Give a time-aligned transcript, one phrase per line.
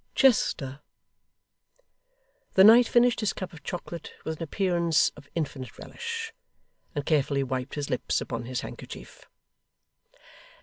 [0.15, 0.79] 'Chester.'
[2.55, 6.33] The knight finished his cup of chocolate with an appearance of infinite relish,
[6.95, 9.27] and carefully wiped his lips upon his handkerchief.